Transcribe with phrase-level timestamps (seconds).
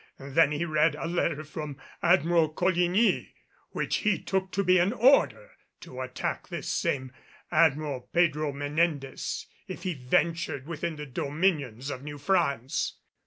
[0.17, 3.35] Then he read a letter from Admiral Coligny
[3.69, 7.11] which he took to be an order to attack this same
[7.51, 12.95] Admiral Pedro Menendez if he ventured within the dominions of New France.